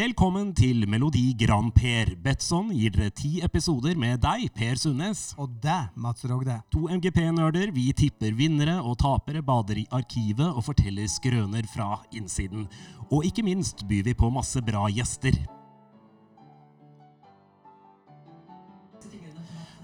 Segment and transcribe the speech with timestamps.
[0.00, 2.14] Velkommen til Melodi Grand Per.
[2.24, 5.34] Betson gir dere ti episoder med deg, Per Sundnes.
[5.36, 6.54] Og deg, Mats Rogde.
[6.72, 7.68] To MGP-nerder.
[7.76, 12.64] Vi tipper vinnere og tapere, bader i arkivet og forteller skrøner fra innsiden.
[13.10, 15.36] Og ikke minst byr vi på masse bra gjester.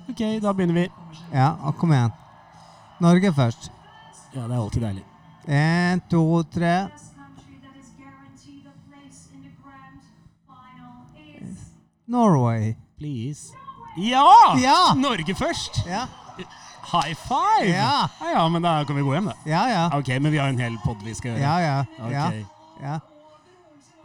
[0.07, 0.87] Ok, da begynner vi.
[1.35, 2.15] Ja, og kom igjen.
[3.05, 3.69] Norge først.
[4.33, 5.05] Ja, det er alltid deilig.
[5.45, 6.25] Én, to,
[6.57, 6.73] tre.
[12.07, 12.77] Norway.
[12.99, 13.53] Please.
[13.97, 14.57] Ja!
[14.61, 14.95] Ja!
[14.97, 15.87] Norge først!
[15.87, 16.07] Ja,
[16.87, 17.67] High five!
[17.73, 18.07] Ja.
[18.21, 19.33] ja, ja, men da kan vi gå hjem, da.
[19.47, 19.87] ja, ja.
[19.99, 21.43] Ok, men vi har en hel pod vi skal gjøre.
[21.43, 21.85] Ja, ja.
[22.13, 22.35] ja, Ok.
[22.83, 22.99] ja.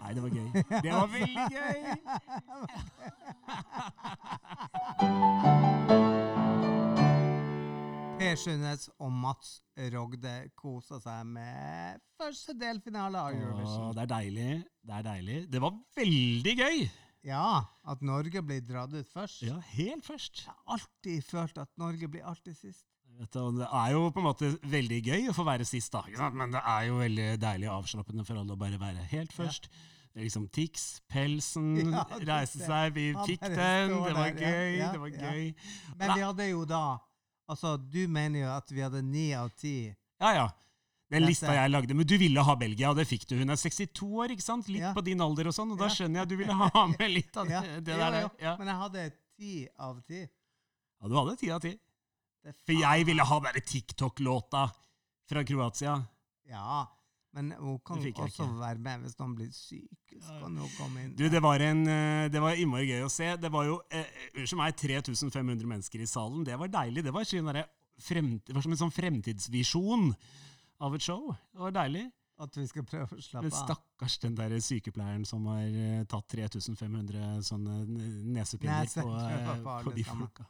[0.02, 0.52] Nei, det var gøy.
[0.82, 1.78] Det var veldig gøy!
[8.22, 9.56] Per Sundnes og Mats
[9.94, 13.96] Rogde kosa seg med første delfinale av Åh, Eurovision.
[13.98, 14.50] det er deilig.
[14.86, 15.38] Det er deilig.
[15.52, 16.84] Det var veldig gøy!
[17.28, 19.44] Ja, at Norge blir dratt ut først.
[19.46, 20.42] Ja, helt først.
[20.46, 22.88] Jeg har alltid følt at Norge blir alltid sist.
[23.20, 26.30] Vet det er jo på en måte veldig gøy å få være sist, da.
[26.34, 29.68] Men det er jo veldig deilig og avslappende for alle å bare være helt først.
[30.12, 34.72] Det er liksom Tix, pelsen, Ja, reise seg, vi fikk den, det var ja, gøy,
[34.80, 35.30] ja, det var ja.
[35.30, 35.46] gøy.
[36.00, 36.84] Men vi hadde jo da
[37.52, 39.92] Altså, du mener jo at vi hadde ni av ti.
[40.22, 40.46] Ja, ja.
[41.12, 41.96] Den lista jeg lagde.
[41.98, 43.36] Men du ville ha Belgia, og det fikk du.
[43.42, 44.70] Hun er 62 år, ikke sant?
[44.72, 44.94] Litt Ja.
[44.96, 47.38] på din alder og sånn, og da skjønner jeg at du ville ha med litt
[47.38, 48.30] av det, det der.
[48.40, 48.56] Ja.
[48.60, 49.06] Men jeg hadde
[49.38, 50.22] ti av ti.
[50.24, 51.76] ja, du hadde ti av ti.
[52.66, 54.64] For jeg ville ha den TikTok-låta
[55.30, 56.00] fra Kroatia.
[56.50, 56.88] Ja,
[57.36, 60.16] men hun kan også være med hvis noen blir syk.
[60.20, 61.14] Så kan hun komme inn.
[61.16, 63.30] Du, det var, en, eh, det var innmari gøy å se.
[63.40, 66.44] Det var jo eh, unnskyld meg, 3500 mennesker i salen.
[66.48, 67.06] Det var deilig.
[67.06, 70.10] Det var, sånn det var som en sånn fremtidsvisjon
[70.82, 71.30] av et show.
[71.54, 72.08] Det var deilig.
[72.42, 73.68] At vi skal prøve å slappe Men av.
[73.68, 77.76] stakkars den der sykepleieren som har eh, tatt 3500 sånne
[78.34, 80.26] nesepinner Nese, på, eh, på på de sammen.
[80.26, 80.48] folka.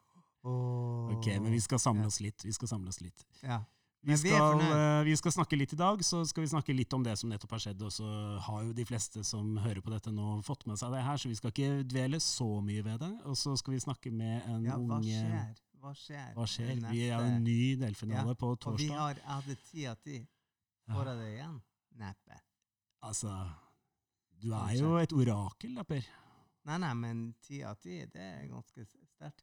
[0.48, 1.12] Oh.
[1.18, 2.46] Ok, men vi skal samle oss litt.
[2.48, 3.26] Vi skal samle oss litt.
[3.44, 3.60] Ja.
[4.02, 6.94] Vi Men skal, eh, vi skal snakke litt i dag, så skal vi snakke litt
[6.98, 7.82] om det som nettopp har skjedd.
[7.86, 8.08] Og så
[8.48, 11.30] har jo de fleste som hører på dette nå, fått med seg det her, så
[11.30, 13.12] vi skal ikke dvele så mye ved det.
[13.30, 15.52] Og så skal vi snakke med en ja, hva ung skjer?
[15.82, 16.34] Hva skjer?
[16.38, 16.76] Hva skjer?
[16.92, 18.98] Vi er jo en ny delfinale Ja, på Og vi torsdag.
[19.00, 20.18] har, jeg hadde ti av ti.
[20.92, 21.56] Får jeg det igjen?
[22.02, 22.38] Neppe.
[23.02, 23.32] Altså,
[24.42, 26.06] du er jo et orakel, da, Per.
[26.70, 29.42] Nei, nei, men ti av ti, det er ganske sterkt.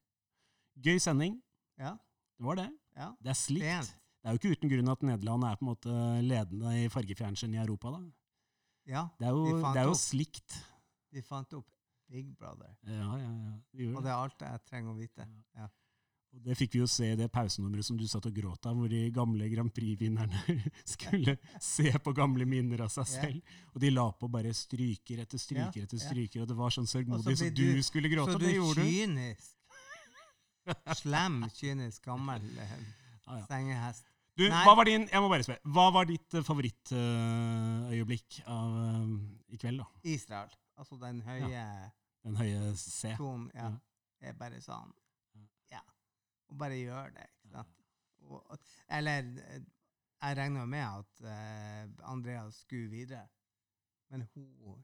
[0.79, 1.41] Gøy sending.
[1.79, 1.97] Ja.
[2.39, 2.69] Det var det.
[2.97, 3.09] ja.
[3.21, 3.65] Det er slikt.
[3.67, 3.95] Fent.
[4.23, 7.55] Det er jo ikke uten grunn at Nederland er på en måte ledende i fargefjernsyn
[7.55, 7.91] i Europa.
[7.91, 8.01] da.
[8.87, 10.55] Ja, Det er jo, De det er jo slikt.
[11.13, 11.67] de fant opp
[12.09, 12.77] Big Brother.
[12.87, 13.53] Ja, ja, ja.
[13.75, 14.05] De Og det.
[14.05, 15.27] det er alt jeg trenger å vite.
[15.57, 15.69] Ja.
[16.37, 18.77] Og det fikk vi jo se i det pausenummeret som du satt og gråt av,
[18.77, 20.43] hvor de gamle Grand Prix-vinnerne
[20.95, 23.23] skulle se på gamle minner av seg Ja.
[23.23, 23.55] selv.
[23.75, 26.87] Og de la på bare stryker etter stryker Ja, etter stryker, og det var sånn
[26.87, 27.25] sørgmodig.
[27.33, 28.91] så så, du, du- skulle gråte, Så og du det er gjorde du.
[28.93, 29.55] kynisk.
[31.01, 32.77] Slem, kynisk, gammel eh,
[33.29, 33.45] Ja, ja.
[33.49, 34.05] sengehest.
[34.39, 39.09] Du, hva var din, jeg må bare spørre, hva var ditt uh, favorittøyeblikk av eh,
[39.57, 39.89] i kveld, da?
[40.07, 40.53] Israel.
[40.79, 41.65] Altså den høye
[42.23, 43.17] Den høye C.
[43.19, 43.73] Ton, Ja.
[43.73, 44.29] Ja.
[44.31, 45.08] er bare sånn Ja.
[46.49, 47.27] Og bare gjør det.
[47.39, 47.75] Ikke sant?
[48.29, 48.59] Og,
[48.91, 49.29] eller
[50.19, 53.29] Jeg regner med at uh, Andrea skulle videre,
[54.11, 54.83] men hun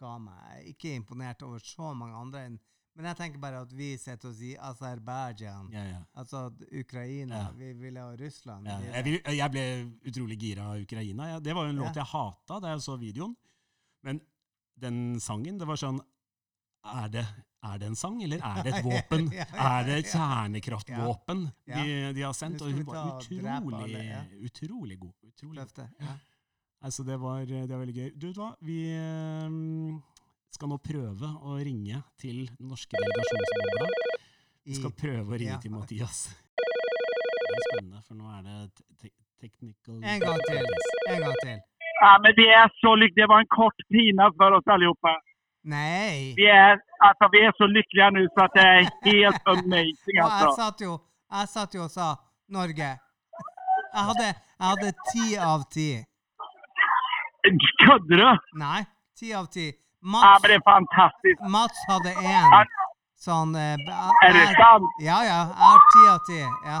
[0.00, 4.30] ga meg Ikke imponert over så mange andre Men jeg tenker bare at vi sitter
[4.30, 6.00] og sier Aserbajdsjan, Ja, ja.
[6.14, 7.50] altså Ukraina Ja.
[7.58, 9.64] Vi ville ha Russland jeg, jeg ble
[10.08, 11.38] utrolig gira av Ukraina.
[11.40, 13.36] Det var jo en låt jeg hata da jeg så videoen.
[14.02, 14.20] Men
[14.80, 16.00] den sangen, det var sånn
[16.84, 17.24] Er det,
[17.64, 19.30] er det en sang, eller er det et våpen?
[19.32, 21.84] Ja, ja, Er det et kjernekraftvåpen de,
[22.16, 22.62] de har sendt?
[22.62, 24.04] Og hun var utrolig,
[24.44, 25.14] utrolig god.
[25.30, 25.58] Utrolig.
[25.62, 25.88] Løfte.
[26.84, 28.10] Altså, det var, det var veldig gøy.
[28.20, 29.54] Du vet hva, vi eh,
[30.52, 33.88] skal nå prøve å ringe til den norske delegasjonsbobla.
[34.64, 36.26] Vi skal prøve å ringe til Mathias.
[37.44, 39.10] Det er spennende, for nå er det te te
[39.44, 40.70] technical En gang til.
[41.12, 41.58] En gang til.
[42.00, 43.20] Ja, men det er så lykkelig.
[43.20, 45.12] Det var en kort pina for oss allihopa.
[45.64, 46.34] Nei!
[46.36, 50.30] Vi är, alltså, vi är så lyckliga nu så att det är helt amazing Og
[50.40, 50.98] jeg satt jo,
[51.32, 52.08] jeg satt jo og sa
[52.48, 52.90] Norge.
[53.94, 54.26] Jeg hadde,
[54.60, 55.88] jeg hadde ti av ti.
[57.84, 58.58] Kødder du?
[58.60, 58.82] Nei,
[59.18, 59.66] ti av ti.
[60.04, 61.36] Ja, men det er fantastisk.
[61.56, 62.72] Mats hadde én.
[63.24, 64.90] Sånn eh, Er Är det sant?
[65.00, 65.40] Ja, ja.
[65.48, 66.40] Jeg har ti av ti.
[66.68, 66.80] Ja.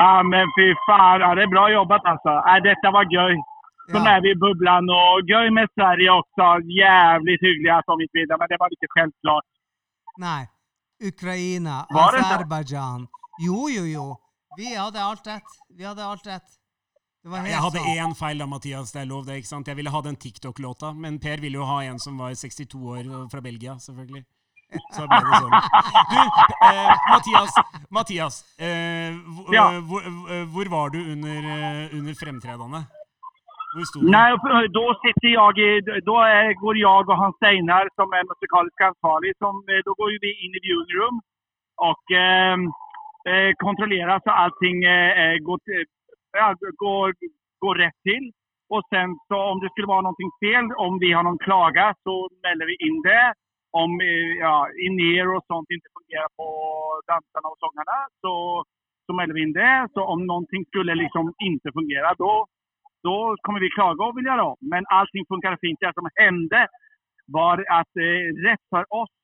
[0.00, 1.20] Ja, men fy faen.
[1.20, 2.38] Ja, det er bra jobbet, altså.
[2.46, 3.36] Ja, detta var göj.
[3.90, 4.08] Så ja.
[4.16, 6.44] är vi i bubblan och göj med Sverige också.
[6.84, 9.48] Jävligt hyggliga att de ikke vidare, men det var ikke självklart.
[10.26, 10.42] Nei.
[11.10, 11.76] Ukraina?
[11.90, 13.06] Aserbajdsjan.
[13.46, 14.06] Jo, jo, jo.
[14.56, 15.50] Vi hadde alt rett.
[15.78, 16.48] Vi hadde alt rett.
[17.22, 18.92] Det var helt Jeg hadde én feil da, Mathias.
[18.92, 19.36] Det er lov, det.
[19.40, 19.68] ikke sant?
[19.68, 23.28] Jeg ville ha den TikTok-låta, men Per ville jo ha en som var 62 år
[23.32, 24.24] fra Belgia, selvfølgelig.
[24.92, 25.54] Så ble det sånn.
[26.12, 26.18] Du,
[26.68, 27.56] eh, Mathias,
[27.90, 29.14] Mathias eh,
[29.54, 29.64] Ja.
[29.88, 32.84] hvor, eh, hvor var du under, eh, under fremtredende?
[34.16, 34.30] Nej,
[34.78, 35.70] då sitter jag i,
[36.10, 40.08] då är, går jag och Hans Steinar som är musikalisk ansvarig, som, eh, då går
[40.24, 41.16] vi in i viewing room
[41.90, 42.56] och eh,
[43.30, 45.58] eh, kontrollerar så allting eh, eh, går,
[46.40, 46.54] ja,
[46.84, 47.14] går,
[47.64, 48.26] går rätt till.
[48.74, 52.28] Och sen så om det skulle vara någonting fel, om vi har någon klaga så
[52.42, 53.26] melder vi in det.
[53.82, 54.56] Om eh, ja,
[54.86, 56.46] in-ear och sånt inte fungerar på
[57.10, 58.34] dansarna och sångarna så,
[59.06, 59.88] så melder vi in det.
[59.94, 62.46] Så om någonting skulle liksom inte fungera då
[63.08, 64.58] då kommer vi klaga och vilja om.
[64.72, 65.78] Men allting funkade fint.
[65.80, 66.60] Det som hände
[67.38, 69.14] var att eh, rätt för oss,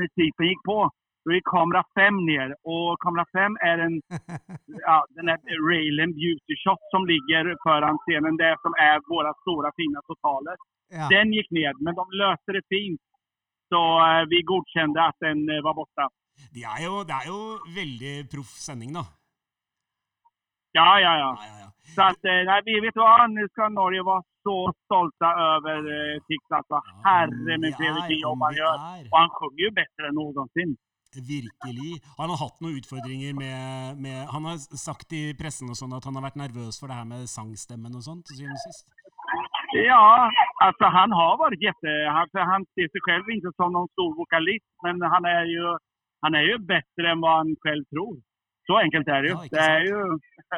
[0.00, 0.78] musiken gick på,
[1.24, 2.48] då gick kamera 5 ner.
[2.72, 3.94] Och kamera 5 är en,
[4.88, 5.40] ja, den här
[5.70, 8.36] railen beauty shot som ligger föran scenen.
[8.42, 10.56] Det som är våra stora fina totaler.
[10.98, 11.06] Ja.
[11.14, 13.00] Den gick ner, men de löste det fint.
[13.70, 16.04] Så eh, vi godkände att den eh, var borta.
[16.54, 17.40] Det er jo, det er jo
[17.80, 19.04] veldig proff sending, da.
[20.78, 21.30] Ja, ja, ja.
[21.38, 21.68] Ja, ja, ja.
[21.94, 26.16] Så att, eh, nej, vi vet vad, nu ska Norge vara så stolta över eh,
[26.26, 26.42] Tix.
[26.58, 26.76] Alltså,
[27.08, 28.76] herre min fred vilken jobb han gör.
[29.10, 30.70] Och han sjunger ju bättre än någonsin.
[31.34, 31.92] Virkelig.
[32.20, 34.56] Han har hatt noen utfordringer med, med Han har
[34.88, 37.96] sagt i pressen og sånn at han har vært nervøs for det her med sangstemmen
[37.98, 38.86] og sånt syvende sist.
[39.90, 40.28] Ja,
[40.66, 41.92] altså han har vært jätte...
[42.16, 45.74] Han, han ser seg selv ikke som noen stor vokalist, men han er jo,
[46.24, 48.14] han er jo bedre enn hva han selv tror.
[48.68, 49.38] Så enkelt er det jo.
[49.44, 50.00] Ja, det er jo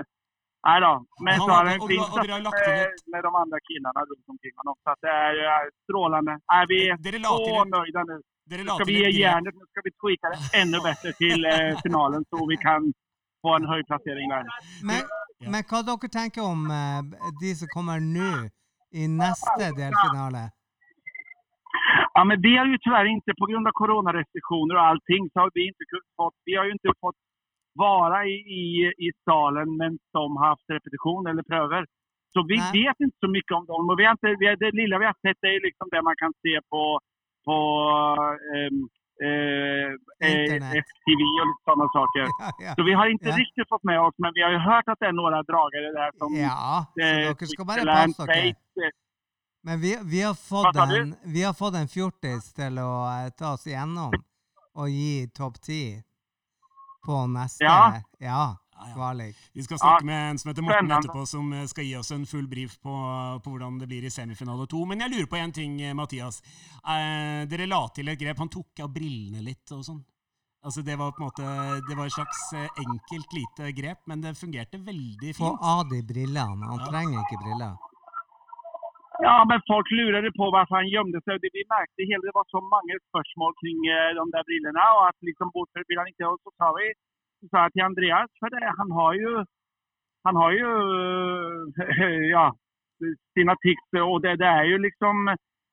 [0.68, 0.92] Nei da.
[1.26, 2.02] Men så har han en fin
[2.46, 4.76] lagt med, med de andre killarna rundt omkring honom.
[4.84, 6.34] Så det er strålende.
[6.36, 6.68] strålande.
[6.72, 8.16] Vi er la til så et, nöjda nu.
[8.50, 11.38] dere Nu la ska vi ge jernet, nå skal vi tweake det enda bedre til
[11.52, 12.80] eh, finalen så vi kan
[13.42, 14.44] få en høy plassering der.
[14.90, 15.00] Men,
[15.52, 17.00] men hva dere tenker om eh,
[17.42, 18.32] de som kommer nå
[19.00, 20.44] i neste delfinale?
[22.16, 25.50] Ja, men vi har jo dessverre ikke på koronarestriksjoner av coronarestriktioner och allting, så har
[25.54, 27.20] vi ikke fått, vi har jo ikke fått
[27.72, 31.86] vara i, i, i salen men som haft repetition eller pröver.
[32.32, 32.72] Så vi Nej.
[32.72, 33.90] vet inte så mycket om dem.
[33.90, 36.16] Och vi har inte, vi har, det lilla vi har sett är liksom det man
[36.22, 37.00] kan se på,
[37.46, 37.56] på
[38.56, 38.88] um,
[39.28, 39.90] eh,
[40.28, 40.82] eh.
[40.86, 42.24] FTV och lite sådana saker.
[42.42, 42.72] Ja, ja.
[42.76, 43.36] Så vi har inte Ja.
[43.36, 46.10] riktigt fått med oss, men vi har ju hört att det är några dragare där
[46.18, 48.48] som ja, eh, så ska passe dere.
[48.48, 48.90] Eh,
[49.62, 53.52] Men vi, vi, har fått en, vi har fått en fjortis til å eh, ta
[53.54, 54.12] oss igjennom
[54.80, 55.82] og gi topp ti
[57.04, 58.00] på neste Ja.
[58.18, 58.94] ja, Ja, ja.
[58.94, 59.36] kvalik.
[59.52, 62.26] Vi skal snakke med en som heter Morten etterpå, som eh, skal gi oss en
[62.26, 62.92] full brief på,
[63.44, 64.84] på hvordan det blir i semifinale to.
[64.86, 66.40] Men jeg lurer på en ting, eh, Mathias.
[66.86, 68.38] Eh, dere la til et grep.
[68.38, 70.00] Han tok av brillene litt og sånn.
[70.62, 74.20] Altså Det var på en måte Det var et slags eh, enkelt lite grep, men
[74.20, 75.38] det fungerte veldig fint.
[75.38, 76.66] Få av de brillene.
[76.68, 76.86] Han Ja.
[76.90, 77.76] trenger ikke briller.
[79.26, 81.34] Ja, men folk lurer på varför han gömde seg.
[81.40, 84.84] Det vi märkte hele det var så mange spørsmål kring eh, de der brillene.
[84.96, 86.86] og at liksom Hvorfor vil han ikke så sa vi,
[87.52, 89.32] sa til Andreas, for det, han har jo
[90.26, 92.46] han har eh, ja,
[93.34, 95.14] sin tics Og det, det er jo liksom,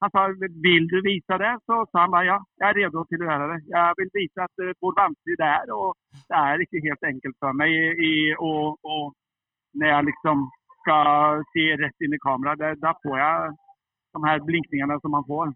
[0.02, 0.22] han sa,
[0.68, 1.54] vil du vise det?
[1.68, 3.60] Så sa han da ja, jeg er redo til å gjøre det.
[3.76, 5.68] Jeg vil vise at, eh, hvor vanskelig det er.
[5.81, 5.90] Og
[6.30, 8.14] det er ikke helt enkelt for meg i, i,
[8.50, 9.04] og, og
[9.80, 10.48] når jeg liksom
[10.88, 10.98] ska
[11.54, 12.60] se rett inn i kameraet.
[12.64, 13.56] där, där får jeg
[14.14, 15.48] de her blinkningene som man får.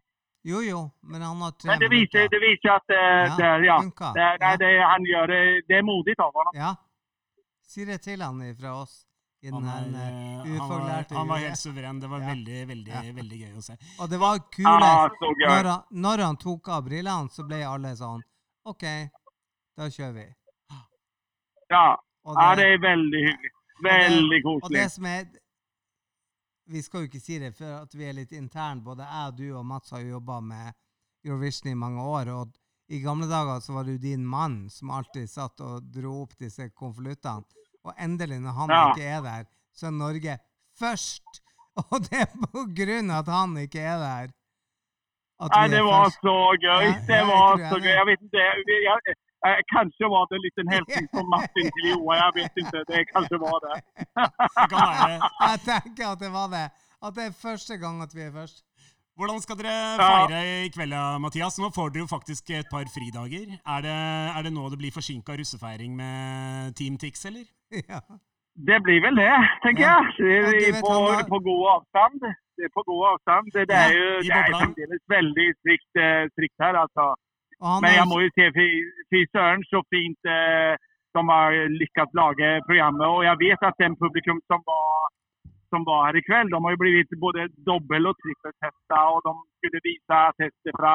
[0.43, 0.79] Jo, jo,
[1.11, 4.13] men han har tre Men det viser, det visar att eh, Ja, det, ja, funkar.
[4.13, 4.57] det, Ja.
[4.57, 6.51] det, han gör det, det er modig av ham.
[6.63, 6.71] Ja.
[7.71, 9.05] Si det til han fra oss.
[9.51, 11.99] Han, her, er, eh, eh, han, var, han var helt suveren.
[12.01, 12.27] Det var Ja.
[12.27, 13.13] veldig, veldig, Ja.
[13.21, 13.73] veldig gøy å se.
[14.01, 14.83] Og det var kulest.
[14.83, 15.09] Ah,
[15.49, 18.21] Når han, når han tok av brillene, så ble alle sånn
[18.65, 18.83] OK,
[19.77, 20.27] da kjører vi.
[21.69, 23.39] Ja, Det, ja, det är väldigt
[23.89, 24.43] hyggligt.
[24.45, 24.63] koselig.
[24.63, 25.25] og det som er
[26.71, 28.81] Vi skal jo ikke si det, for at vi er litt interne.
[28.81, 30.73] Både jeg, du og Mats har jo jobba med
[31.25, 32.29] Eurovision i mange år.
[32.31, 32.53] Og
[32.89, 36.37] i gamle dager så var det jo din mann som alltid satt og dro opp
[36.39, 37.43] disse konvoluttene.
[37.83, 38.91] Og endelig, når han Ja.
[38.91, 40.37] ikke er der, så er Norge
[40.79, 41.41] først.
[41.91, 44.31] Og det er på grunn av at han ikke er der.
[45.41, 46.19] Er det var først.
[46.21, 46.83] så gøy.
[46.85, 47.93] Ja, Det var så jag gøy.
[47.99, 49.15] Jeg vet vet jeg, jag,
[49.47, 52.17] eh, kanske var det en liten hälsning från Martin till Johan.
[52.25, 53.75] Jag vet inte, det kanske var det.
[55.49, 56.65] Jeg tenker at det var det.
[57.01, 58.65] At det er første gang at vi er først.
[59.19, 61.57] Hvordan skal dere feire i kveld, Mathias?
[61.61, 63.47] Nå får dere jo faktisk et par fridager.
[63.75, 63.95] Er det,
[64.37, 67.45] er det nå det blir forsinka russefeiring med Team Tix, eller?
[67.91, 67.99] Ja.
[68.67, 69.31] Det blir vel det,
[69.63, 69.97] tenker Ja.
[70.19, 70.47] jeg.
[70.53, 70.95] Det vet, på,
[71.33, 72.17] på god avstand.
[72.57, 73.45] Det er på god avstand.
[73.55, 77.05] Det, det er jo ju det er fremdeles väldigt strikt, eh, strikt her, alltså.
[77.61, 80.73] Og Men jeg jag jo- se fy- søren så fint eh,
[81.15, 81.49] de har
[81.81, 83.07] lyckats laga programmet.
[83.15, 84.89] Och jag vet att den publikum som var
[85.71, 89.31] som var her i kveld, de har jo blitt både dobbel- og trippeltesta, og de
[89.57, 90.93] skulle vise tester fra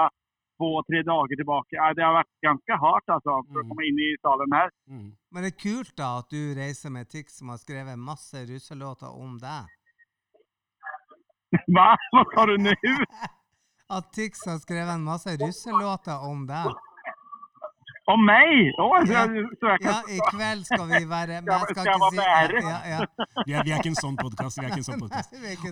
[0.58, 1.74] två-tre dager tilbake.
[1.96, 3.68] Det har vært ganske hardt altså, for å Mm.
[3.70, 4.68] komme inn i salen her.
[4.88, 5.10] Mm.
[5.32, 9.08] Men det er kult da at du reiser med Tix som har skrevet masse russelåter
[9.24, 9.64] om deg.
[11.72, 11.88] Hva?
[12.12, 12.72] Hva sa du nå?
[13.88, 16.72] At Tix har skrevet en masse russelåter om deg.
[18.06, 18.68] Om meg?
[18.78, 19.22] Å, så, Ja.
[19.58, 22.76] så jeg kan Ja, i kveld skal vi være men jeg Skal ikke være ja,
[22.86, 22.98] ja.
[23.46, 24.60] Vi, er, vi er ikke en sånn podkast.
[24.60, 25.02] Vi er ikke en sånn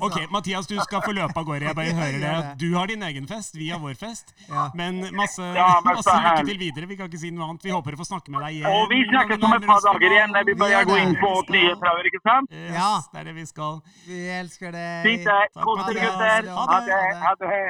[0.02, 0.32] Ok, sånn.
[0.34, 1.68] Mathias, du skal få løpe av gårde.
[1.68, 2.32] Jeg bare hører det.
[2.58, 4.34] Du har din egen fest, vi har vår fest.
[4.48, 4.64] Ja.
[4.74, 5.46] Men masse,
[5.86, 6.90] masse lykke til videre.
[6.90, 7.62] Vi kan ikke si noe annet.
[7.62, 8.66] Vi håper å få snakke med deg igjen.
[8.82, 12.10] Og vi snakkes om et par dager igjen når vi bør gå inn på nyhetsprøver,
[12.10, 12.50] ikke sant?
[12.50, 12.90] Yes, Ja.
[13.14, 13.78] Det er det vi skal.
[14.10, 15.06] Vi elsker deg.
[15.06, 15.40] Fint det.
[15.62, 16.50] Kos dere, gutter.
[16.50, 17.64] Ha Ha det.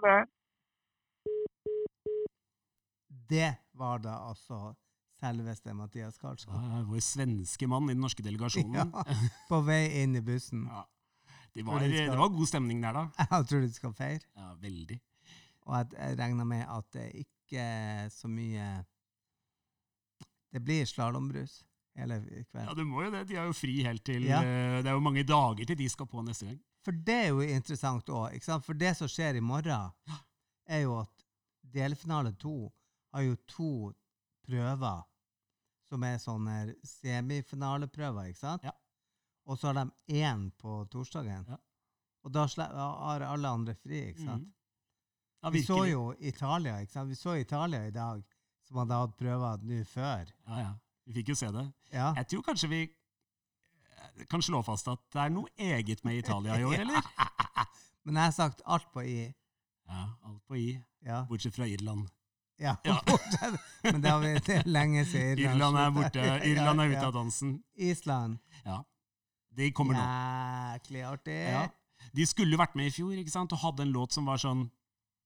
[0.00, 0.14] Det.
[0.14, 0.26] Ha det.
[3.28, 3.28] Det.
[3.28, 4.74] Det var da altså
[5.20, 6.54] selveste Mathias Karlsson.
[6.54, 8.74] Ja, vår svenske mann i den norske delegasjonen.
[8.94, 9.04] Ja,
[9.48, 10.66] på vei inn i bussen.
[10.68, 10.84] Ja.
[11.54, 13.04] Det, var, de skal- det var god stemning der, da.
[13.30, 14.26] Jeg tror de skal feire.
[14.36, 14.98] Ja, veldig.
[15.64, 18.66] Og jeg, jeg regner med at det ikke er så mye
[20.52, 21.62] Det blir slalåmbrus
[21.96, 22.76] hele Ja, kvelden.
[22.76, 23.22] det må jo det.
[23.30, 24.42] De har jo fri helt til Ja.
[24.44, 26.60] eh, Det er jo mange dager til de skal på neste gang.
[26.84, 28.36] For det er jo interessant òg.
[28.64, 29.92] For det som skjer i morgen,
[30.68, 31.26] er jo at
[31.74, 32.70] delfinale to
[33.14, 33.72] har jo to
[34.44, 35.02] prøver
[35.88, 38.64] som er sånne semifinaleprøver, ikke sant?
[38.66, 38.72] Ja.
[39.44, 41.44] Og så har de én på torsdagen.
[41.48, 41.58] Ja.
[42.24, 44.46] Og da har alle andre fri, ikke sant?
[44.48, 44.52] Mm.
[45.44, 47.10] Ja, Vi så jo Italia, ikke sant?
[47.12, 48.22] Vi så Italia i dag,
[48.64, 50.30] som hadde hatt prøver nå før.
[50.48, 50.70] Ja, ja.
[51.04, 51.66] Vi fikk jo se det.
[51.92, 52.14] Ja.
[52.16, 52.80] Jeg tror kanskje vi
[54.30, 57.02] kan slå fast at det er noe eget med Italia i år, eller?
[58.04, 59.34] Men jeg har sagt alt på i.
[59.88, 60.68] Ja, alt på i,
[61.04, 61.24] Ja.
[61.28, 62.06] bortsett fra Irland.
[62.60, 62.76] ja.
[62.84, 62.98] Ja.
[63.06, 63.58] bortsett-
[63.92, 66.22] Men det, har vi, det er lenge siden Irland er borte.
[66.48, 67.62] Irland er ute av dansen.
[67.76, 68.38] Island.
[68.64, 68.78] Ja.
[69.56, 70.00] De kommer nå.
[70.00, 71.40] Jæklig artig.
[71.50, 71.66] Ja.
[72.14, 73.52] De skulle vært med i fjor, ikke sant?
[73.52, 74.64] Og hadde en låt som var sånn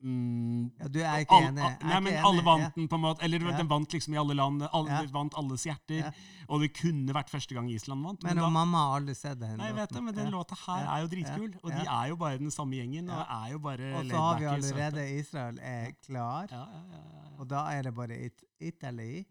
[0.02, 1.48] mm, Ja, du er ikke enig.
[1.48, 3.22] Er Nei, ikke men enig, alle vant den, på en måte.
[3.24, 3.56] Eller Ja.
[3.56, 4.62] den vant liksom i alle land.
[4.72, 5.02] Alle Ja.
[5.12, 5.98] vant alles hjerter.
[6.04, 6.10] Ja.
[6.48, 8.22] Og det kunne vært første gang Island vant.
[8.22, 9.56] Men da- mamma har aldri sett den.
[9.58, 11.54] Nei, vet det, men den låta her er jo dritkul.
[11.62, 13.10] Og de er jo bare den samme gjengen.
[13.10, 16.96] Og er jo bare Og så har vi allerede Israel er klar, ja, ja, ja,
[16.96, 17.38] ja, ja.
[17.38, 19.24] og da er det bare it, Italy.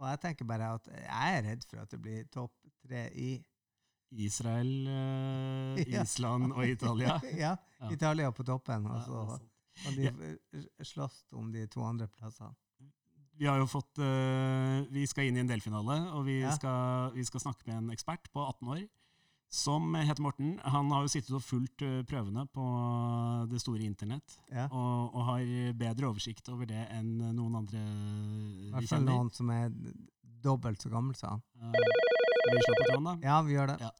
[0.00, 2.50] Og jeg tenker bare at jeg er redd for at det blir topp
[2.86, 3.42] tre i.
[4.16, 4.86] Israel,
[5.88, 6.02] Ja.
[6.02, 7.20] Island og Italia.
[7.36, 7.56] ja.
[7.90, 8.86] Italia på toppen,
[9.86, 12.54] og Ja, de f- slåss om de to andre plassene.
[13.34, 16.52] Vi har jo fått uh, Vi skal inn i en delfinale, og vi, Ja.
[16.54, 18.84] skal, vi skal snakke med en ekspert på 18 år
[19.54, 20.56] som heter Morten.
[20.66, 22.62] Han har jo sittet og fulgt eh, prøvene på
[23.50, 24.64] det store internett, Ja.
[24.66, 25.44] og, og har
[25.78, 29.70] bedre oversikt over det enn noen andre I hvert fall noen som er
[30.42, 31.44] dobbelt så gammel som han.
[31.54, 31.70] Uh,
[32.50, 33.14] vi slår på tråden, da?
[33.22, 33.78] Ja, vi gjør det.
[33.84, 33.92] Ja.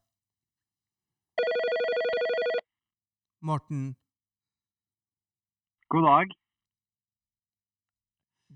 [3.45, 3.95] Morten,
[5.95, 6.33] God dag.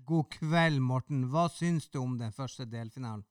[0.09, 1.19] god kveld, Morten.
[1.29, 3.21] Hva syns du om den første delfinalen?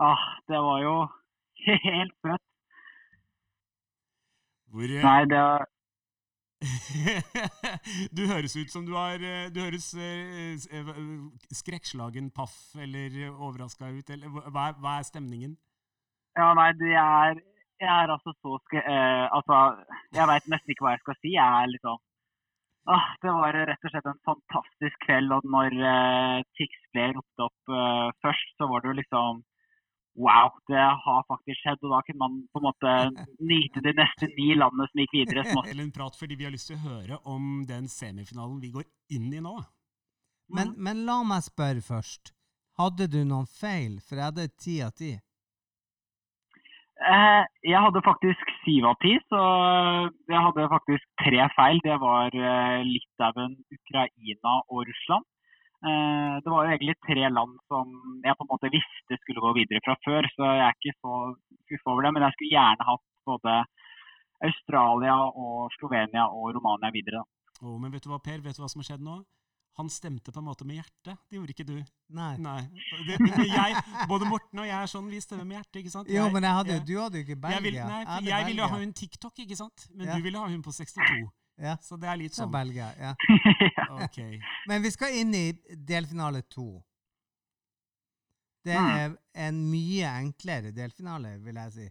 [0.00, 0.94] Ah, det var jo
[1.86, 2.44] helt fett.
[4.70, 5.64] Hvor eh, Nei, det var
[8.16, 10.60] Du høres ut som du har eh, Du høres eh,
[11.62, 14.12] skrekkslagen, paff eller overraska ut.
[14.14, 15.56] Eller, hva, hva er- hva er stemningen?
[16.38, 17.40] Ja, nei, det er
[17.80, 18.84] Jeg er altså så skre...
[18.84, 19.62] Eh, altså,
[20.12, 21.32] jeg veit nesten ikke hva jeg skal si.
[21.40, 21.96] Jeg er liksom
[22.94, 25.32] ah, Det var rett og slett en fantastisk kveld.
[25.36, 29.46] Og når eh, Tix ble ropt opp eh, først, så var det jo liksom
[30.20, 31.84] Wow, det har faktisk skjedd.
[31.86, 32.94] Og da kunne man på en måte
[33.52, 35.46] nyte de neste ni landene som gikk videre.
[35.46, 38.72] Som også en prat fordi vi har lyst til å høre om den semifinalen vi
[38.74, 39.56] går inn i nå.
[40.50, 42.34] Men, men la meg spørre først.
[42.80, 44.00] Hadde du noen feil?
[44.02, 45.12] For jeg hadde ti av ti.
[47.00, 49.40] Eh, jeg hadde faktisk syv av ti, så
[50.28, 51.80] jeg hadde faktisk tre feil.
[51.86, 55.24] Det var eh, Litauen, Ukraina og Russland.
[55.80, 59.54] Eh, det var jo egentlig tre land som jeg på en måte visste skulle gå
[59.62, 61.14] videre fra før, så jeg er ikke så
[61.64, 62.12] skuffa over det.
[62.16, 63.56] Men jeg skulle gjerne hatt både
[64.50, 67.24] Australia og Slovenia og Romania videre.
[67.64, 68.44] Oh, men vet du hva, Per?
[68.44, 69.22] Vet du hva som har skjedd nå?
[69.78, 71.16] Han stemte på en måte med hjertet.
[71.30, 71.76] Det gjorde ikke du.
[72.12, 72.36] Nei.
[72.42, 72.60] Nei.
[73.06, 73.16] Det,
[73.48, 73.76] jeg,
[74.10, 76.08] både Morten og jeg er sånn, vi stemmer med hjertet, ikke sant?
[76.10, 77.86] Jo, men jeg hadde, jeg- du hadde jo ikke jeg, vil, Belgia.
[77.88, 79.86] nei, jeg jeg ville ha hun TikTok, ikke sant?
[79.94, 80.16] Men Ja.
[80.16, 81.30] du ville ha hun på 62.
[81.60, 81.76] Ja.
[81.80, 82.50] Så det er litt Så sånn.
[82.52, 83.14] Belgia, ja.
[84.04, 84.40] okay.
[84.66, 86.82] Men vi skal inn i delfinale to.
[88.64, 88.90] Det Mm.
[88.98, 91.88] er en mye enklere delfinale, vil jeg si.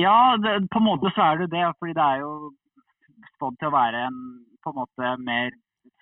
[0.00, 1.64] Ja, det, på en måte så er det det.
[1.78, 2.52] fordi det er jo
[3.36, 4.18] spådd til å være en
[4.66, 5.54] på en måte mer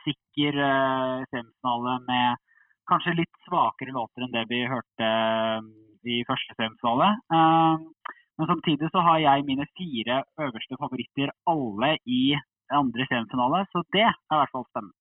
[0.06, 2.42] sikker uh, semifinale med
[2.88, 5.68] kanskje litt svakere låter enn det vi hørte eh,
[6.04, 7.14] i første semifinale.
[7.32, 7.80] Uh,
[8.34, 12.34] Men samtidig så har jeg mine fire øverste favoritter alle i
[12.80, 14.96] andre semifinale, så det er i hvert fall spennende.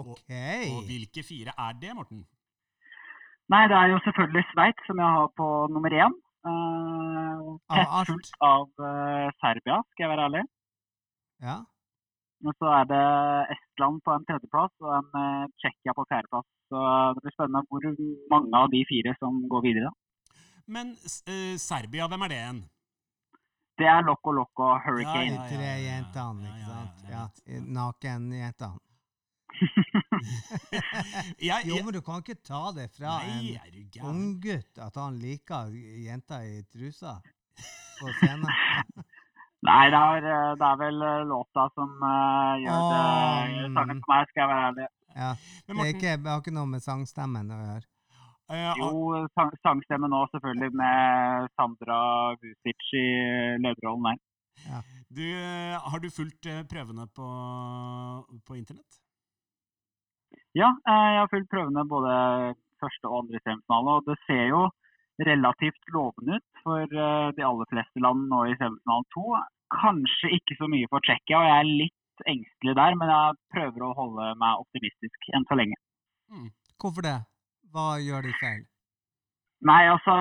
[0.00, 0.62] Okay.
[0.72, 2.22] Og hvilke fire er det, Morten?
[3.52, 6.16] Nei, det er jo selvfølgelig Sveits som jeg har på nummer én.
[6.48, 10.42] Uh, tett fulgt av uh, Serbia, skal jeg være ærlig.
[11.44, 11.56] Ja.
[12.46, 13.02] Og så er det
[13.54, 16.46] Estland på en tredjeplass og en eh, Tsjekkia på fjerdeplass.
[16.70, 16.78] Så
[17.16, 17.80] det blir spennende hvor
[18.34, 19.90] mange av de fire som går videre.
[20.70, 20.86] Men
[21.26, 22.60] eh, Serbia, hvem er det igjen?
[23.78, 25.34] Det er Loco Loco Hurricane.
[25.34, 25.82] ja, tre ja, ja.
[25.88, 26.96] jentene, ikke ja, sant?
[27.46, 27.52] ja.
[27.78, 28.78] Nakenjentene.
[31.66, 35.72] Jo, men du kan ikke ta det fra nei, en du unggutt at han liker
[36.04, 37.12] jenter i trusa
[37.98, 38.46] på scenen.
[39.66, 44.02] Nei, det er, eh, det er vel eh, låta som uh, gjør det Åh, sangen
[44.04, 44.86] for meg, skal jeg være ærlig.
[45.18, 45.30] Ja.
[45.66, 47.86] Men Det, ikke, det har ikke noe med sangstemmen å gjøre.
[48.54, 51.98] eh, Jo, sang, sangstemmen nå selvfølgelig med Sandra
[52.38, 53.04] Vucic i
[53.64, 54.22] lederrollen der.
[55.10, 57.28] du, eh, har du fulgt prøvene på,
[58.46, 59.02] på internett?
[60.54, 62.14] Ja, eh, jeg har fulgt prøvene både
[62.78, 64.68] første og andre semifinale, og det ser jo
[65.26, 69.24] relativt lovende ut for eh, de aller fleste land nå i semifinale to.
[69.74, 73.84] Kanskje ikke så mye for Tsjekkia, og jeg er litt engstelig der, men jeg prøver
[73.84, 75.78] å holde meg optimistisk enn så lenge.
[76.80, 77.18] Hvorfor det?
[77.72, 78.64] Hva gjør de feil?
[79.68, 80.14] Nei, altså,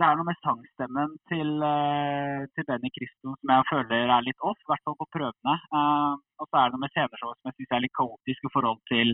[0.00, 4.40] det er noe med sangstemmen til, eh, til Benny Christo som jeg føler er litt
[4.40, 5.56] off, i hvert fall på prøvene.
[5.78, 8.52] Eh, og så er det noe med sceneshowet som jeg syns er litt kaotisk i
[8.54, 9.12] forhold til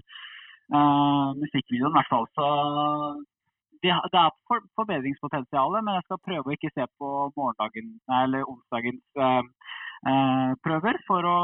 [0.73, 2.29] uh, musikkvideoen, i hvert fall.
[2.39, 2.47] Så
[3.83, 7.93] de, har- det er for, forbedringspotensial, men jeg skal prøve å ikke se på morgendagen,
[8.23, 9.43] eller onsdagens eh,
[10.11, 11.39] eh, prøver for å,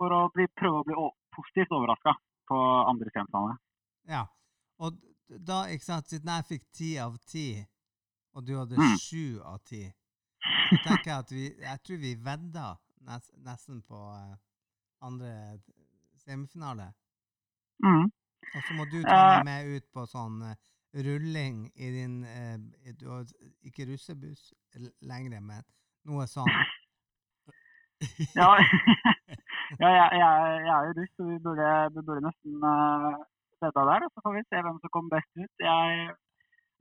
[0.00, 0.96] for å bli, prøve å bli
[1.36, 2.14] positivt overraska
[2.48, 3.56] på andre semifinale.
[4.10, 4.24] Ja.
[4.82, 7.46] Og da, ikke sant, siden jeg fikk ti av ti,
[8.34, 8.96] og du hadde Mm.
[9.00, 9.84] sju av ti,
[10.72, 12.66] så tenker jeg at vi Jeg tror vi vedda
[13.06, 14.34] nes, nesten på eh,
[15.04, 15.58] andre
[16.24, 16.92] semifinale.
[17.84, 18.10] Mm.
[18.56, 19.42] Og så må du ta Eh.
[19.42, 20.40] meg med ut på sånn
[20.94, 23.24] rulling i din eh, du har
[23.64, 24.52] Ikke russebuss
[25.00, 25.64] lenger, men
[26.08, 26.52] noe sånt?
[28.34, 28.48] Ja,
[29.78, 30.30] ja jeg, jeg,
[30.66, 33.14] jeg er jo russ, så vi burde, vi burde nesten uh,
[33.62, 34.06] vedda der.
[34.10, 35.54] Så får vi se hvem som kommer best ut.
[35.62, 35.84] Jeg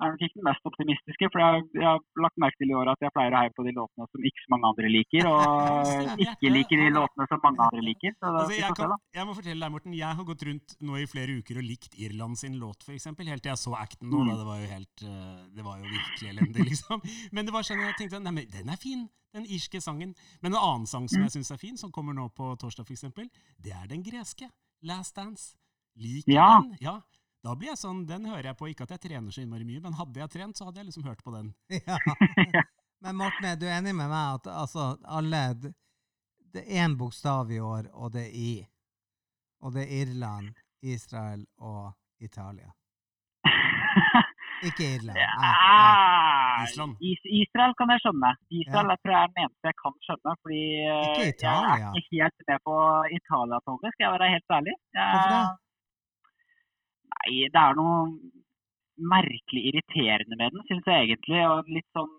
[0.02, 2.92] er nok ikke den mest optimistiske, for jeg, jeg har lagt merke til i år
[2.94, 6.20] at jeg pleier å heie på de låtene som ikke så mange andre liker, og
[6.26, 8.16] ikke liker de låtene som mange andre liker.
[8.18, 11.00] Så da, Altså, jeg, kan, jeg må fortelle deg, Morten, jeg har gått rundt nå
[11.02, 14.26] i flere uker og likt Irland sin låt, eksempel, helt til jeg så acten nå.
[14.32, 14.38] Da.
[14.42, 17.02] Det var jo helt eh, Det var jo virkelig elendig, liksom.
[17.32, 19.06] Men det var sånn jeg tenkte nei, men den er fin,
[19.38, 20.16] den irske sangen.
[20.42, 23.30] Men en annen sang som jeg syns er fin, som kommer nå på torsdag, eksempel,
[23.62, 24.50] det er den greske.
[24.84, 25.54] Last Dance.
[26.00, 26.50] Liker Ja.
[26.64, 26.78] den.
[26.82, 26.98] Ja.
[27.42, 28.70] Da blir jeg sånn, Den hører jeg på.
[28.70, 31.08] Ikke at jeg trener så innmari mye, men hadde jeg trent, så hadde jeg liksom
[31.10, 31.54] hørt på den.
[31.88, 31.98] ja.
[33.02, 35.72] Men Morten, er du enig med meg at altså, alle Det
[36.54, 38.52] det er én bokstav i år, og det er I.
[39.64, 40.50] Og det er Irland,
[40.84, 42.72] Israel og Italia.
[44.68, 45.18] Ikke Irland.
[45.18, 45.54] Nei, nei.
[45.56, 47.00] Ja, Island.
[47.12, 48.32] Is Israel kan jeg skjønne.
[48.60, 50.36] Israel jeg tror jeg er den eneste jeg kan skjønne.
[50.44, 52.78] fordi eh, Ikke jeg er ikke helt med på
[53.20, 54.76] Italia-toget, skal jeg være helt ærlig.
[55.00, 55.71] Jeg, Hvorfor det?
[57.22, 58.08] Nei, det er noe
[59.02, 61.42] merkelig irriterende med den, syns jeg egentlig.
[61.48, 62.10] og Litt sånn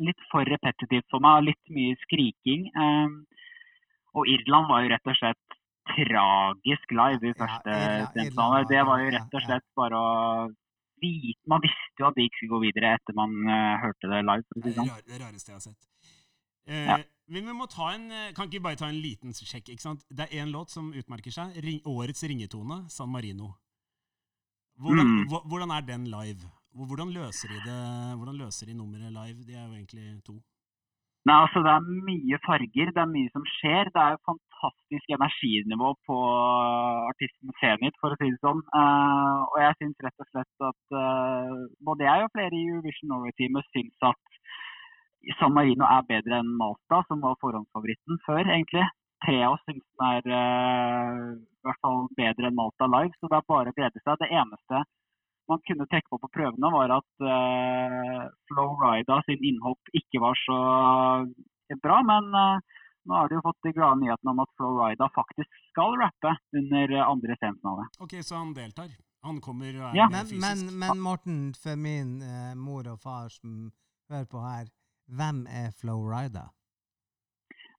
[0.00, 2.68] litt for repetitivt for meg, og litt mye skriking.
[2.72, 3.18] Um,
[4.16, 5.58] og Irland var jo rett og slett
[5.90, 7.74] tragisk live i første
[8.14, 8.24] semifinale.
[8.30, 10.48] Irland Det var jo rett og slett bare å
[11.00, 14.20] vite Man visste jo at det ikke skulle gå videre etter man eh, hørte det
[14.28, 14.44] live.
[14.44, 15.22] å Det er det sånn.
[15.22, 15.88] rareste jeg har sett.
[16.66, 16.98] Eh, Ja.
[17.30, 19.68] Men vi må ta en, eh, kan ikke vi bare ta en liten sjekk?
[19.70, 20.02] ikke sant?
[20.10, 21.54] Det er én låt som utmerker seg.
[21.62, 23.54] Ring, årets ringetone, San Marino.
[24.80, 25.24] Hvordan, Mm.
[25.50, 26.44] hvordan er den live?
[26.88, 27.80] Hvordan løser de det?
[28.18, 29.40] Hvordan løser de nummeret live?
[29.48, 30.36] De er jo egentlig to.
[31.28, 33.84] Nei, altså Det er mye farger, det er mye som skjer.
[33.94, 36.16] Det er jo fantastisk energinivå på
[37.12, 38.62] artisten Zenit, for å si det sånn.
[38.80, 43.12] Uh, og jeg syns rett og slett at uh, både jeg og flere i Eurovision
[43.12, 44.22] Norway-teamet syns at
[45.38, 48.86] San Marino er bedre enn Malta, som var forhåndsfavoritten før, egentlig.
[49.26, 51.24] Tre av oss syns den er eh,
[51.60, 54.18] i hvert fall bedre enn Malta live, så det er bare å glede seg.
[54.20, 54.82] Det eneste
[55.50, 60.38] man kunne trekke på på prøvene, var at uh, Flo Rida sin innhopp ikke var
[60.44, 60.58] så
[61.82, 61.98] bra.
[62.06, 65.60] Men uh, nå har de jo fått de glade nyhetene om at Flo Rida faktisk
[65.70, 67.88] skal rappe under eh, andre semifinale.
[68.04, 68.92] Ok, så han deltar.
[69.26, 70.08] Han kommer og er Ja.
[70.12, 70.40] Men, fysisk.
[70.44, 73.72] men, men Morten, for min uh, mor og far som
[74.12, 74.70] hører på her,
[75.10, 76.46] hvem er Flo Rida?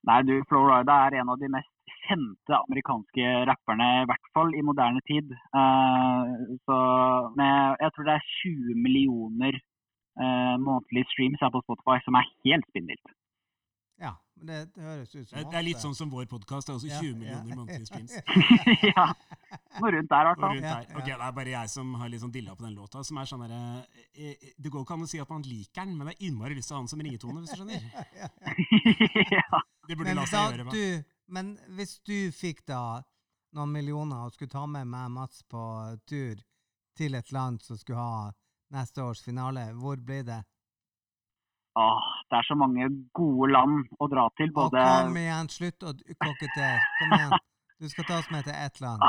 [0.10, 1.70] Nei, du, Flo Rida er en av de mest
[2.02, 5.30] kjente amerikanske rapperne, i hvert fall i moderne tid.
[5.32, 6.32] Eh,
[6.66, 6.78] så
[7.38, 9.60] med, jeg tror det er 20 millioner
[10.20, 13.14] uh, månedlige streams her på Spotify, som er helt spinnvilt.
[14.02, 16.68] Ja, men det, det høres ut som Det, det er litt sånn som vår podkast.
[16.68, 17.18] Det er også Ja, 20 ja.
[17.22, 18.16] millioner månedlige streams.
[18.96, 19.06] ja.
[19.78, 20.56] Noe rundt der, i hvert fall.
[20.56, 20.88] rundt der.
[20.98, 21.06] Ok.
[21.06, 23.04] Det er bare jeg som har litt sånn dilla på den låta.
[23.06, 25.94] Som er sånn eh, eh, Det går ikke an å si at man liker den,
[26.00, 27.86] men det er innmari lyst til å ha den som ringetone, hvis du skjønner.
[29.38, 29.62] ja.
[29.88, 30.70] Det burde Men, la da, seg gjøre.
[30.72, 33.02] du, men hvis du fikk da
[33.58, 35.64] noen millioner og skulle ta med meg Mats på
[36.08, 36.40] tur
[36.98, 38.32] til et land som skulle ha
[38.72, 40.42] neste års finale, hvor blir det?
[41.80, 44.52] Åh, det er så mange gode land å dra til.
[44.56, 46.80] Både Og kom igjen, slutt å kokettere.
[47.00, 47.36] Kom igjen.
[47.82, 49.02] Du skal ta oss med til ett land.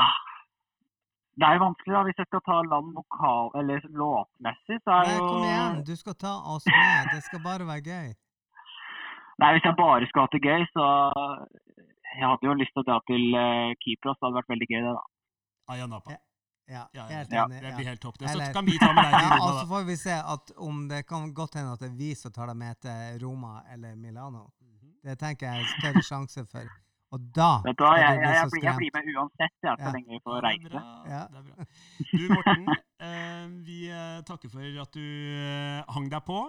[1.35, 2.03] Det er jo vanskelig, da.
[2.07, 3.51] Hvis jeg skal ta land vokal...
[3.59, 7.11] Eller låtmessig, så er Nei, jo kom igjen, du skal ta oss med.
[7.13, 8.13] Det skal bare være gøy.
[9.41, 10.85] Nei, hvis jeg bare skulle hatt det gøy, så
[12.13, 14.19] Jeg hadde jo lyst til å dra til uh, Kypros.
[14.19, 15.03] Det hadde vært veldig gøy, det, da.
[15.73, 16.11] Ayia Napa.
[16.13, 16.21] Ja,
[16.69, 17.41] Ja, ja, helt ja.
[17.49, 18.19] Det blir helt topp.
[18.21, 18.29] det.
[18.29, 20.77] Så kan vi ta med deg til Ja, Roma, så får vi se at om
[20.87, 23.97] det kan godt hende at det er vi som tar deg med til Roma eller
[23.99, 24.45] Milano.
[25.03, 26.69] Det tenker jeg er større sjanse for.
[27.13, 29.75] Og da Vet du hva, skal jeg, jeg, jeg, blir, jeg blir med uansett, jeg,
[29.77, 29.91] så Ja.
[29.97, 30.69] lenge vi får Ja, det er reise.
[30.69, 30.81] bra.
[31.03, 31.65] Det er bra.
[32.13, 32.63] Du, Morten,
[33.09, 36.39] eh, vi eh, takker for at du eh, hang deg på,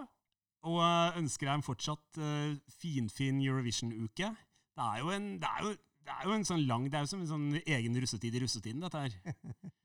[0.64, 4.30] og eh, ønsker deg en fortsatt uh, finfin Eurovision-uke.
[4.74, 5.72] Det er jo en det er jo,
[6.04, 8.42] det er jo en sånn lang Det er jo som en sånn egen russetid i
[8.42, 9.14] russetiden, dette her.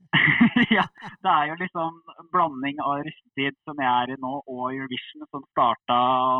[0.78, 0.86] ja,
[1.24, 5.28] det er jo liksom en blanding av russetid som jeg er i nå, og Eurovision
[5.30, 6.00] som starta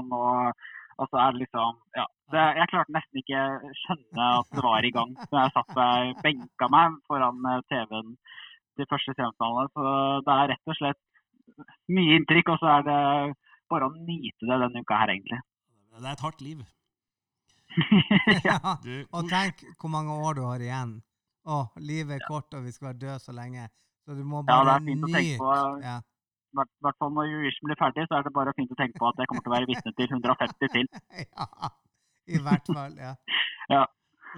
[0.10, 0.24] nå.
[1.00, 2.08] Og så er det liksom Ja.
[2.30, 3.44] Det, jeg klarte nesten ikke
[3.82, 5.14] skjønne at det var i gang.
[5.26, 8.12] Så jeg satt og benka meg foran eh, TV-en
[8.78, 9.64] til første semifinale.
[9.74, 9.86] Så
[10.28, 11.02] det er rett og slett
[11.90, 13.00] mye inntrykk, og så er det
[13.70, 15.40] bare å nyte det denne uka her, egentlig.
[16.00, 16.66] Det er et hardt liv.
[18.46, 18.78] Ja.
[18.84, 20.96] Du, Og tenk hvor mange år du har igjen.
[21.50, 23.68] Å, livet er kort, og vi skal være døde så lenge.
[24.06, 25.38] Så du må Ja, det bare er fint å tenke nyte.
[25.44, 25.82] på.
[25.86, 25.98] Ja.
[26.50, 28.98] I hvert- hvert fall når Eurovision blir ferdig, så er det bare fint å tenke
[28.98, 30.88] på at jeg kommer til å være vitne til 150 til.
[31.38, 31.70] ja.
[32.30, 32.96] I hvert fall.
[32.98, 33.14] Ja.
[33.70, 33.84] ja.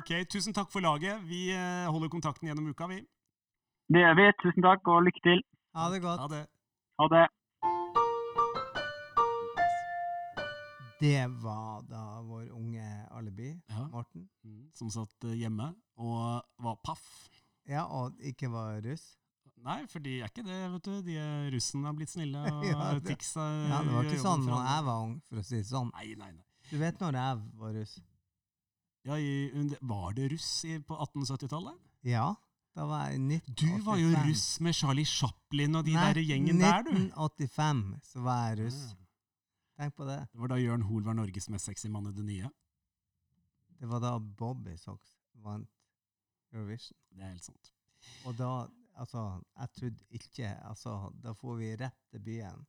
[0.02, 1.24] ok, Tusen takk for laget.
[1.28, 3.00] Vi eh, holder kontakten gjennom uka, vi.
[3.91, 4.28] Det gjør vi.
[4.44, 5.41] Tusen takk, og lykke til.
[5.76, 6.20] Ha det godt.
[6.20, 6.44] Ha det.
[7.00, 7.26] Ha det.
[11.02, 13.88] Det var da vår unge alibi, Ja.
[13.92, 14.28] Morten.
[14.46, 17.30] Mm, Som satt eh, hjemme og var paff.
[17.70, 19.18] Ja, og ikke var russ.
[19.62, 20.94] Nei, for de er ikke det, vet du.
[21.06, 21.18] De
[21.54, 24.86] russene har blitt snille, og Ja, det- er- Ja, det var ikke sånn da jeg
[24.88, 25.92] var ung, for å si det sånn.
[25.94, 26.46] Nei, nei, nei.
[26.72, 28.00] Du vet når jeg var russ?
[29.06, 31.78] Ja, i, var det russ i, på 1870-tallet?
[32.06, 32.36] Ja,
[32.78, 33.56] da var jeg 1985.
[33.62, 36.92] Du var jo russ med Charlie Chaplin og de der gjengen der, du.
[36.92, 37.82] 1985
[38.14, 38.82] så var jeg russ.
[38.90, 38.98] Ja.
[39.82, 40.28] Tenk på det.
[40.32, 42.50] Det var da Jørn Hoel var Norges mest sexy mann i det nye.
[43.82, 45.72] Det var da Bobby Socks vant
[46.54, 46.98] Eurovision.
[47.10, 47.72] Det er helt sant.
[48.30, 48.50] Og da,
[49.02, 49.24] altså,
[49.58, 52.62] jeg trodde ikke Altså, da får vi rett til byen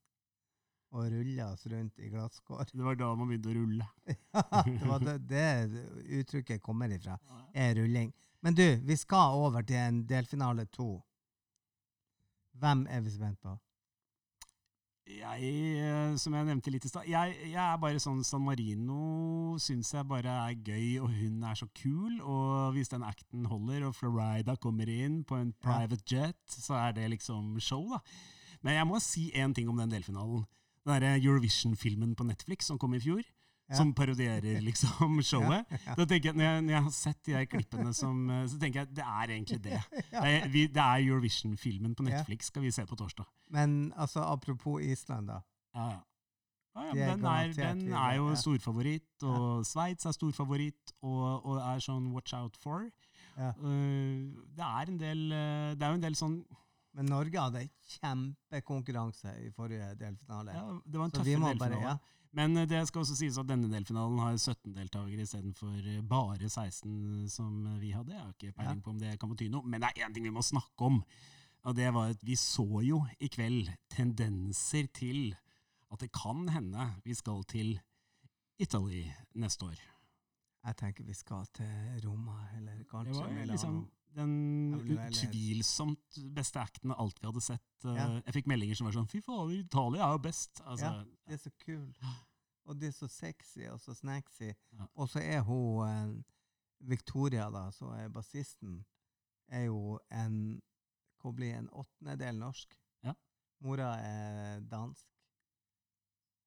[0.93, 2.73] og rulla oss rundt i glasskår.
[2.73, 3.91] Det var da man begynte å rulle.
[4.71, 5.85] det var det, det
[6.21, 7.19] uttrykket kommer ifra,
[7.53, 8.09] er rulling.
[8.41, 10.95] Men du, vi skal over til en delfinale to.
[12.57, 13.53] Hvem er vi spent på?
[15.03, 15.49] Jeg,
[15.83, 19.91] eh, som jeg nevnte litt i stad, jeg, jeg er bare sånn San Marino syns
[19.97, 22.21] jeg bare er gøy, og hun er så kul.
[22.23, 26.97] Og hvis den acten holder, og Florida kommer inn på en private jet, så er
[27.01, 27.99] det liksom show, da.
[28.63, 30.47] Men jeg må si én ting om den delfinalen.
[30.87, 33.27] Den derre Eurovision-filmen på Netflix som kom i fjor.
[33.73, 33.79] Ja.
[33.79, 35.65] Som parodierer liksom showet.
[35.97, 38.59] Da tenker jeg, når, jeg, når jeg har sett de der klippene, som, eh, så
[38.61, 39.81] tenker jeg det er egentlig det.
[40.13, 43.25] Det er, vi, det er Eurovision-filmen på Netflix skal vi se på torsdag.
[43.51, 45.41] Men altså, apropos Island, da.
[45.75, 46.01] Ja, ja.
[46.73, 51.59] Ja, ja, De den, er, den er jo storfavoritt, og Sveits er storfavoritt, og, og
[51.61, 52.87] er sånn watch out for.
[53.37, 53.51] Ja.
[53.61, 56.35] Uh, det er en del uh, Det er jo en del sånn
[56.99, 57.63] Men Norge hadde
[57.95, 60.53] kjempekonkurranse i forrige delfinale.
[60.57, 61.83] ja, Det var en Så vi tøffe bare, delfinale.
[61.87, 61.97] ja.
[62.39, 66.49] Men uh, det skal også sies at denne delfinalen har 17 deltakere istedenfor uh, bare
[66.49, 68.15] 16 som uh, vi hadde.
[68.17, 70.27] Jeg har ikke peiling på om det kan bety noe, men det er én ting
[70.29, 71.03] vi må snakke om.
[71.63, 75.35] Og det var at vi så jo i kveld tendenser til
[75.93, 77.77] at det kan hende vi skal til
[78.59, 79.05] Italy
[79.39, 79.83] neste år.
[80.63, 83.53] Jeg tenker vi skal til Roma, eller kanskje Milano.
[83.53, 83.79] liksom
[84.15, 87.65] den utvilsomt beste acten av alt vi hadde sett.
[87.85, 88.07] Uh, Ja.
[88.27, 90.61] Jeg fikk meldinger som var sånn Fy fader, Italia er jo best!
[90.65, 91.05] Altså, Ja.
[91.27, 91.99] Det er så kult.
[92.65, 94.53] Og det er så sexy og så snacksy.
[94.79, 94.87] Ja.
[94.95, 96.23] Og så er hun eh,
[96.81, 98.85] Victoria, da, som er bassisten,
[99.49, 100.61] er jo en
[101.23, 102.73] Hun blir en åttendedel norsk?
[103.05, 103.13] Ja.
[103.63, 105.07] Mora er dansk.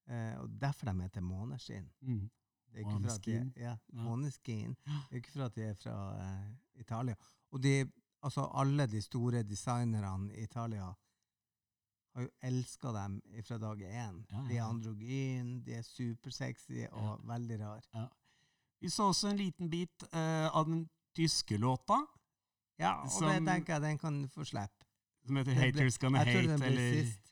[0.07, 1.87] Eh, og derfor de heter Måneskinn.
[2.01, 2.29] mm.
[2.75, 3.53] Det er ikke for at de, Måneskin.
[3.55, 3.75] ja.
[3.93, 4.73] Måneskin.
[4.85, 6.49] Det er ikke for at de er fra eh,
[6.81, 7.15] Italia.
[7.55, 7.73] Og de,
[8.25, 10.89] altså alle de store designerne i Italia
[12.15, 14.21] har jo elska dem fra dag én.
[14.31, 18.09] Ja, De er androgyne, androgyn, de er supersexy og veldig rar.
[18.81, 22.01] Vi så også en liten bit uh, av den tyske låta,
[22.77, 24.83] Ja, og det tenker jeg den kan få slippe.
[25.25, 26.27] som heter 'Haters Gonna Hate'?
[26.29, 27.31] Jeg tror den blir sist.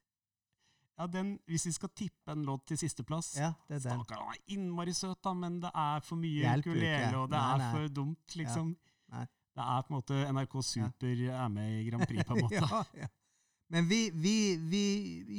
[1.00, 3.92] ja, den, hvis vi skal tippe en låt til sisteplass Ja, det den.
[3.92, 7.54] Stakkar, han er innmari søt, da, men det er for mye ukulele, og det Nei,
[7.54, 7.72] er nei.
[7.72, 8.68] for dumt, liksom.
[8.68, 8.93] Nei.
[9.54, 12.56] Det er på en måte NRK Super er med i Grand Prix, på en måte.
[12.62, 13.08] ja, ja.
[13.74, 14.86] Men vi, vi, vi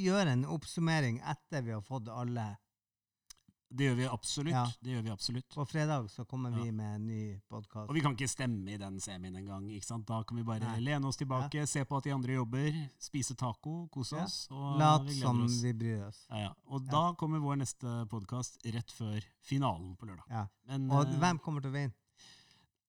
[0.05, 2.55] gjør en oppsummering etter vi har fått alle.
[3.75, 4.53] Det gjør vi absolutt.
[4.55, 4.63] Ja.
[4.79, 5.47] Det gjør vi absolutt.
[5.55, 6.63] På fredag så kommer Ja.
[6.63, 7.89] vi med en ny podkast.
[7.89, 9.65] Og vi kan ikke stemme i den semien engang.
[10.05, 10.79] Da kan vi bare Nei.
[10.85, 14.23] lene oss tilbake, se på at de andre jobber, spise taco, kose Ja.
[14.23, 14.47] oss.
[14.51, 15.61] Og Lat vi som oss.
[15.63, 16.25] vi bryr oss.
[16.29, 16.53] Ja, ja.
[16.67, 16.91] Og Ja.
[16.91, 20.23] da kommer vår neste podkast rett før finalen på lørdag.
[20.29, 20.47] Ja.
[20.67, 21.93] Men Og eh, hvem kommer til å vinne?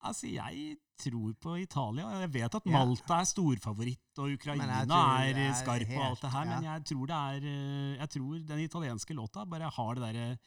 [0.01, 2.09] Altså, jeg tror på Italia.
[2.23, 6.23] Jeg vet at Malta er storfavoritt, og Ukraina jeg tror er, er skarp og alt
[6.23, 9.71] det her, helt- men jeg tror det er eh, Jeg tror den italienske låta bare
[9.71, 10.39] har det derre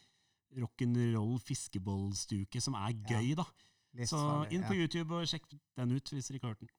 [0.58, 3.20] rock'n'roll fiskebollstuket som er Ja.
[3.20, 3.44] gøy, da.
[4.06, 4.80] Så farlig, inn på ja.
[4.86, 5.46] YouTube og sjekk
[5.78, 6.70] den ut hvis dere ikke har hørt den.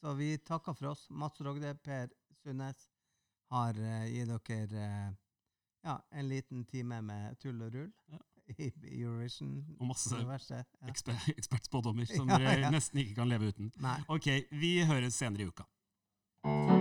[0.00, 1.02] Så vi takker for oss.
[1.10, 2.06] Mats Rogde, Per
[2.42, 2.86] Sundnes
[3.52, 5.12] har uh, gitt dere uh,
[5.84, 8.16] ja, en liten time med tull og rull Ja
[8.58, 8.70] i
[9.02, 9.56] Eurovision.
[9.78, 10.38] Og masse ja.
[10.90, 12.56] ekspertspådommer som ja, ja.
[12.56, 13.72] dere nesten ikke kan leve uten.
[13.82, 13.98] Nei.
[14.08, 16.79] Ok, vi høres senere i uka.